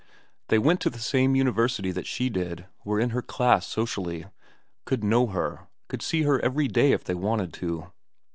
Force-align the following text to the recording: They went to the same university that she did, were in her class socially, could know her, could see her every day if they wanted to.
They 0.47 0.57
went 0.57 0.79
to 0.81 0.89
the 0.89 0.97
same 0.97 1.35
university 1.35 1.91
that 1.91 2.07
she 2.07 2.27
did, 2.31 2.65
were 2.83 2.99
in 2.99 3.11
her 3.11 3.21
class 3.21 3.67
socially, 3.67 4.25
could 4.83 5.03
know 5.03 5.27
her, 5.27 5.67
could 5.89 6.01
see 6.01 6.23
her 6.23 6.39
every 6.39 6.67
day 6.67 6.91
if 6.91 7.03
they 7.03 7.13
wanted 7.13 7.53
to. 7.61 7.91